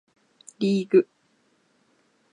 [0.57, 1.07] リーグ